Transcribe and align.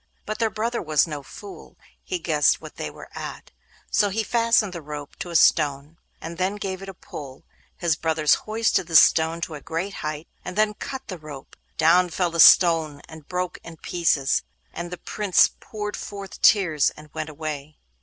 But 0.25 0.39
their 0.39 0.49
brother 0.49 0.81
was 0.81 1.05
no 1.05 1.21
fool; 1.21 1.77
he 2.03 2.17
guessed 2.17 2.59
what 2.59 2.77
they 2.77 2.89
were 2.89 3.09
at, 3.13 3.51
so 3.91 4.09
he 4.09 4.23
fastened 4.23 4.73
the 4.73 4.81
rope 4.81 5.15
to 5.17 5.29
a 5.29 5.35
stone, 5.35 5.99
and 6.19 6.39
then 6.39 6.55
gave 6.55 6.81
it 6.81 6.89
a 6.89 6.95
pull. 6.95 7.43
His 7.77 7.95
brothers 7.95 8.33
hoisted 8.49 8.87
the 8.87 8.95
stone 8.95 9.41
to 9.41 9.53
a 9.53 9.61
great 9.61 9.93
height, 10.01 10.27
and 10.43 10.55
then 10.55 10.73
cut 10.73 11.03
the 11.05 11.19
rope. 11.19 11.55
Down 11.77 12.09
fell 12.09 12.31
the 12.31 12.39
stone 12.39 13.01
and 13.07 13.27
broke 13.27 13.59
in 13.63 13.77
pieces; 13.77 14.41
the 14.75 14.97
Prince 14.97 15.51
poured 15.59 15.95
forth 15.95 16.41
tears 16.41 16.89
and 16.97 17.13
went 17.13 17.29
away. 17.29 17.77